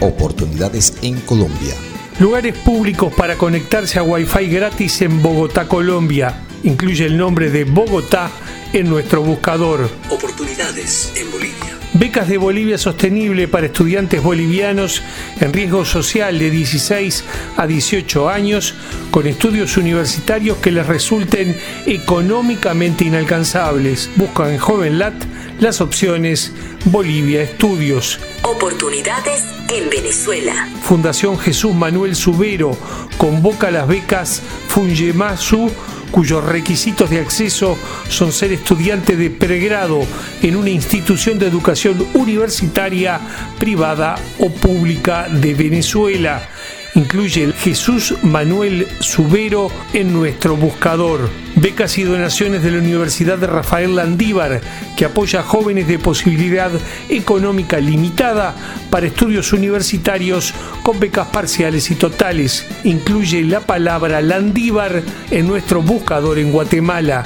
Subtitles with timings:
[0.00, 1.74] Oportunidades en Colombia.
[2.18, 6.42] Lugares públicos para conectarse a Wi-Fi gratis en Bogotá, Colombia.
[6.64, 8.30] Incluye el nombre de Bogotá
[8.72, 9.88] en nuestro buscador.
[10.10, 11.85] Oportunidades en Bolivia.
[11.98, 15.02] Becas de Bolivia Sostenible para estudiantes bolivianos
[15.40, 17.24] en riesgo social de 16
[17.56, 18.74] a 18 años
[19.10, 24.10] con estudios universitarios que les resulten económicamente inalcanzables.
[24.16, 25.14] Busca en JovenLat
[25.58, 26.52] las opciones
[26.84, 28.20] Bolivia Estudios.
[28.42, 30.68] Oportunidades en Venezuela.
[30.82, 32.76] Fundación Jesús Manuel Subero
[33.16, 35.70] convoca las becas Fungemasu
[36.10, 40.06] cuyos requisitos de acceso son ser estudiante de pregrado
[40.42, 43.20] en una institución de educación universitaria,
[43.58, 46.48] privada o pública de Venezuela
[46.96, 51.28] incluye Jesús Manuel Subero en nuestro buscador.
[51.54, 54.60] Becas y donaciones de la Universidad de Rafael Landívar,
[54.96, 56.70] que apoya a jóvenes de posibilidad
[57.08, 58.54] económica limitada
[58.90, 62.66] para estudios universitarios con becas parciales y totales.
[62.84, 67.24] Incluye la palabra Landívar en nuestro buscador en Guatemala.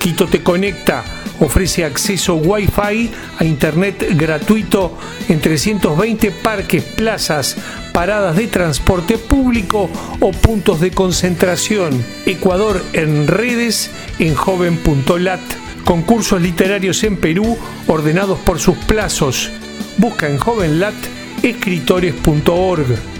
[0.00, 1.04] Quito te conecta
[1.40, 4.96] ofrece acceso Wi-Fi a Internet gratuito
[5.28, 7.56] en 320 parques, plazas,
[7.92, 9.90] paradas de transporte público
[10.20, 12.04] o puntos de concentración.
[12.26, 15.40] Ecuador en redes en joven.lat.
[15.84, 19.50] Concursos literarios en Perú ordenados por sus plazos.
[19.98, 20.94] Busca en jovenlat
[21.42, 23.19] escritores.org.